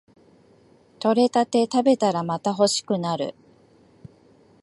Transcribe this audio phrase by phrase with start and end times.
[0.99, 3.35] 採れたて食べたらまた欲しくなる